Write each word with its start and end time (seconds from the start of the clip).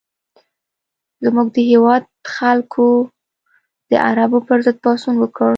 زموږ 1.23 1.47
د 1.55 1.57
هېواد 1.71 2.03
خلکو 2.35 2.87
د 3.89 3.91
عربو 4.07 4.39
پر 4.47 4.59
ضد 4.65 4.77
پاڅون 4.83 5.15
وکړ. 5.19 5.49